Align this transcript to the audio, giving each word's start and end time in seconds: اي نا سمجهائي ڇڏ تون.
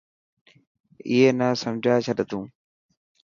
اي 1.09 1.19
نا 1.39 1.47
سمجهائي 1.61 2.01
ڇڏ 2.05 2.17
تون. 2.29 2.43